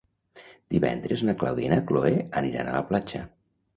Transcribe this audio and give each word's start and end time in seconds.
Divendres 0.75 1.23
na 1.29 1.35
Clàudia 1.43 1.69
i 1.69 1.73
na 1.73 1.79
Cloè 1.91 2.15
aniran 2.41 2.71
a 2.73 2.77
la 2.79 2.83
platja. 2.91 3.23